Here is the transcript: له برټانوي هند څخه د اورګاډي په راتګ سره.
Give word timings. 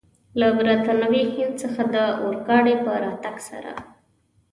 له 0.39 0.47
برټانوي 0.57 1.23
هند 1.35 1.53
څخه 1.63 1.81
د 1.93 1.95
اورګاډي 2.23 2.75
په 2.85 2.91
راتګ 3.03 3.35
سره. 3.49 3.73